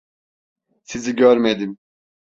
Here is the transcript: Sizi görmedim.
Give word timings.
Sizi 0.83 1.15
görmedim. 1.15 1.77